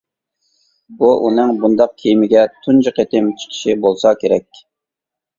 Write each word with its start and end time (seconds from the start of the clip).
بۇ 1.01 1.09
ئۇنىڭ 1.25 1.51
بۇنداق 1.65 1.91
كېمىگە 2.03 2.45
تۇنجى 2.63 2.93
قېتىم 2.95 3.27
چىقىشى 3.43 3.75
بولسا 3.85 4.15
كېرەك. 4.23 4.59